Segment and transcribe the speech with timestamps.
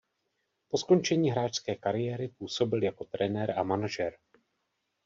[0.69, 4.17] Po skončení hráčské kariéry působil jako trenér a manažer.